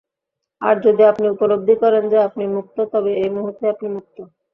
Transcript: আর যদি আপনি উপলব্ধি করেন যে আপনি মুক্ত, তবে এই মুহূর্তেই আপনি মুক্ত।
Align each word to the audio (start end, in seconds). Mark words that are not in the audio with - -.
আর 0.61 0.75
যদি 0.85 1.03
আপনি 1.03 1.25
উপলব্ধি 1.29 1.75
করেন 1.83 2.03
যে 2.09 2.17
আপনি 2.27 2.43
মুক্ত, 2.55 2.77
তবে 2.93 3.11
এই 3.15 3.29
মুহূর্তেই 3.35 3.71
আপনি 3.73 3.87
মুক্ত। 3.95 4.17